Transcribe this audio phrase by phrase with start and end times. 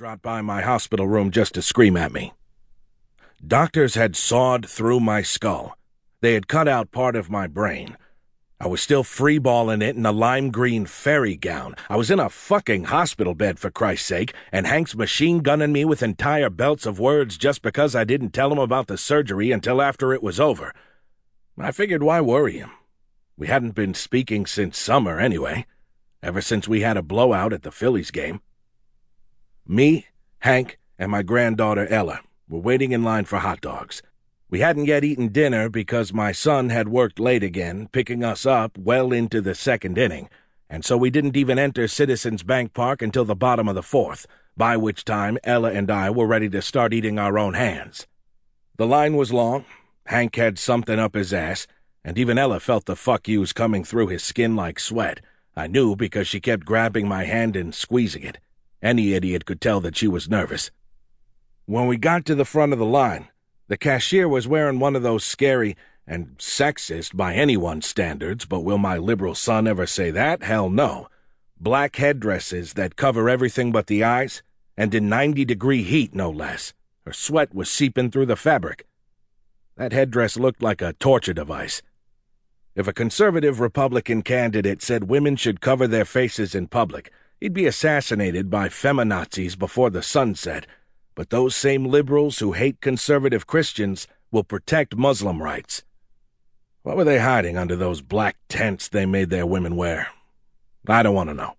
[0.00, 2.32] dropped by my hospital room just to scream at me.
[3.46, 5.76] Doctors had sawed through my skull.
[6.22, 7.98] They had cut out part of my brain.
[8.58, 11.74] I was still freeballing it in a lime green fairy gown.
[11.90, 15.84] I was in a fucking hospital bed, for Christ's sake, and Hank's machine gunning me
[15.84, 19.82] with entire belts of words just because I didn't tell him about the surgery until
[19.82, 20.72] after it was over.
[21.58, 22.70] I figured why worry him?
[23.36, 25.66] We hadn't been speaking since summer, anyway,
[26.22, 28.40] ever since we had a blowout at the Phillies game.
[29.70, 30.04] Me,
[30.40, 34.02] Hank, and my granddaughter Ella were waiting in line for hot dogs.
[34.48, 38.76] We hadn't yet eaten dinner because my son had worked late again, picking us up
[38.76, 40.28] well into the second inning,
[40.68, 44.26] and so we didn't even enter Citizens Bank Park until the bottom of the fourth,
[44.56, 48.08] by which time Ella and I were ready to start eating our own hands.
[48.76, 49.66] The line was long.
[50.06, 51.68] Hank had something up his ass,
[52.04, 55.20] and even Ella felt the fuck yous coming through his skin like sweat.
[55.54, 58.38] I knew because she kept grabbing my hand and squeezing it.
[58.82, 60.70] Any idiot could tell that she was nervous.
[61.66, 63.28] When we got to the front of the line,
[63.68, 68.78] the cashier was wearing one of those scary and sexist by anyone's standards, but will
[68.78, 70.42] my liberal son ever say that?
[70.42, 71.08] Hell no.
[71.60, 74.42] Black headdresses that cover everything but the eyes,
[74.76, 76.72] and in 90 degree heat, no less.
[77.04, 78.86] Her sweat was seeping through the fabric.
[79.76, 81.82] That headdress looked like a torture device.
[82.74, 87.66] If a conservative Republican candidate said women should cover their faces in public, he'd be
[87.66, 90.66] assassinated by feminazis before the sun set
[91.20, 95.82] but those same liberals who hate conservative Christians will protect Muslim rights.
[96.82, 100.08] What were they hiding under those black tents they made their women wear?
[100.88, 101.56] I don't want to know.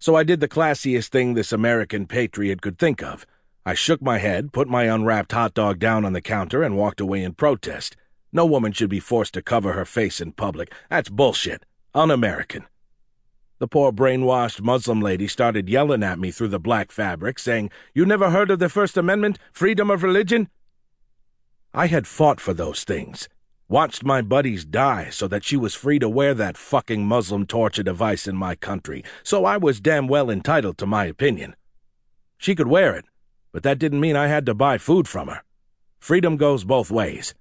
[0.00, 3.24] So I did the classiest thing this American patriot could think of.
[3.64, 7.00] I shook my head, put my unwrapped hot dog down on the counter, and walked
[7.00, 7.96] away in protest.
[8.32, 10.72] No woman should be forced to cover her face in public.
[10.88, 11.64] That's bullshit.
[11.94, 12.66] Un American.
[13.60, 18.06] The poor brainwashed Muslim lady started yelling at me through the black fabric, saying, You
[18.06, 19.38] never heard of the First Amendment?
[19.52, 20.48] Freedom of religion?
[21.74, 23.28] I had fought for those things,
[23.68, 27.82] watched my buddies die so that she was free to wear that fucking Muslim torture
[27.82, 31.54] device in my country, so I was damn well entitled to my opinion.
[32.38, 33.04] She could wear it,
[33.52, 35.42] but that didn't mean I had to buy food from her.
[35.98, 37.34] Freedom goes both ways.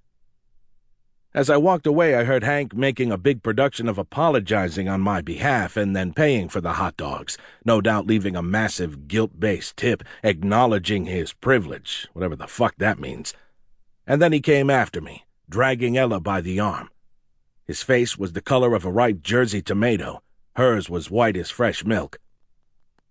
[1.31, 5.22] As I walked away, I heard Hank making a big production of apologizing on my
[5.22, 9.78] behalf and then paying for the hot dogs, no doubt leaving a massive guilt based
[9.78, 13.35] tip acknowledging his privilege, whatever the fuck that means.
[14.07, 16.90] And then he came after me, dragging Ella by the arm.
[17.63, 20.23] His face was the color of a ripe Jersey tomato,
[20.56, 22.17] hers was white as fresh milk.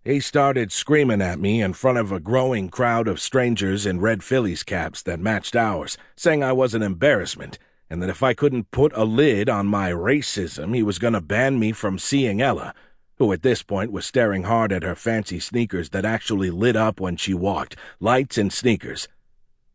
[0.02, 4.24] He started screaming at me in front of a growing crowd of strangers in red
[4.24, 8.70] Phillies caps that matched ours, saying I was an embarrassment and that if I couldn't
[8.70, 12.74] put a lid on my racism, he was going to ban me from seeing Ella,
[13.16, 17.00] who at this point was staring hard at her fancy sneakers that actually lit up
[17.00, 19.08] when she walked, lights and sneakers.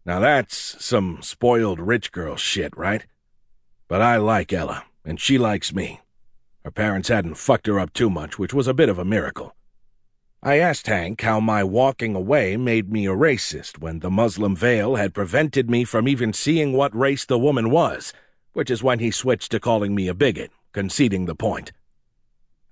[0.06, 3.06] Now that's some spoiled rich girl shit, right?
[3.88, 6.02] But I like Ella, and she likes me.
[6.64, 9.56] Her parents hadn't fucked her up too much, which was a bit of a miracle.
[10.46, 14.98] I asked Hank how my walking away made me a racist when the Muslim veil
[14.98, 18.12] had prevented me from even seeing what race the woman was,
[18.52, 21.72] which is when he switched to calling me a bigot, conceding the point.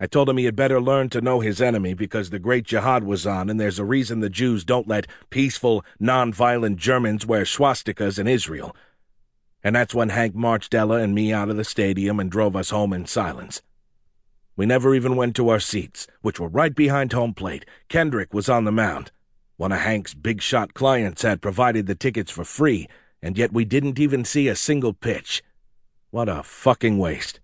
[0.02, 3.06] I told him he had better learn to know his enemy because the Great Jihad
[3.06, 8.20] was on, and there's a reason the Jews don't let peaceful, non-violent Germans wear swastikas
[8.20, 8.76] in Israel.
[9.64, 12.72] And that's when Hank marched Ella and me out of the stadium and drove us
[12.72, 13.62] home in silence.
[14.62, 17.66] We never even went to our seats, which were right behind home plate.
[17.90, 19.12] Kendrick was on the mound.
[19.58, 22.88] One of Hank's big shot clients had provided the tickets for free,
[23.24, 25.42] and yet we didn't even see a single pitch.
[26.12, 27.40] What a fucking waste.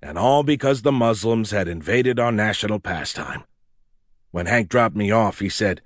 [0.00, 3.42] And all because the Muslims had invaded our national pastime.
[4.30, 5.80] When Hank dropped me off, he said,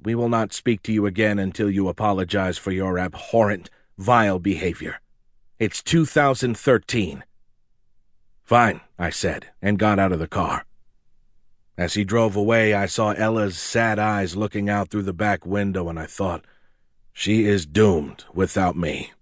[0.00, 5.00] We will not speak to you again until you apologize for your abhorrent, vile behavior.
[5.58, 7.24] It's 2013.
[8.50, 10.66] Fine, I said, and got out of the car.
[11.78, 15.88] As he drove away, I saw Ella's sad eyes looking out through the back window,
[15.88, 16.44] and I thought,
[17.12, 19.12] she is doomed without me.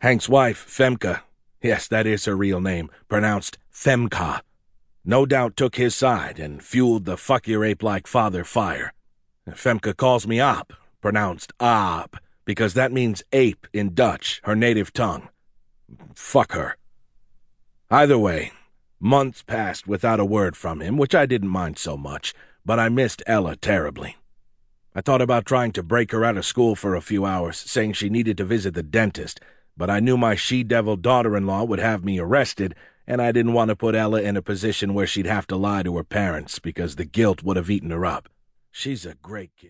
[0.00, 1.22] Hank's wife, Femke,
[1.62, 4.42] yes, that is her real name, pronounced Femka,
[5.02, 8.92] no doubt took his side and fueled the fuck your ape like father fire.
[9.48, 15.30] Femke calls me Op, pronounced Ab, because that means ape in Dutch, her native tongue.
[16.14, 16.76] Fuck her.
[17.90, 18.50] Either way,
[18.98, 22.34] months passed without a word from him, which I didn't mind so much,
[22.64, 24.16] but I missed Ella terribly.
[24.92, 27.92] I thought about trying to break her out of school for a few hours, saying
[27.92, 29.40] she needed to visit the dentist,
[29.76, 32.74] but I knew my she devil daughter in law would have me arrested,
[33.06, 35.84] and I didn't want to put Ella in a position where she'd have to lie
[35.84, 38.28] to her parents because the guilt would have eaten her up.
[38.72, 39.64] She's a great kid.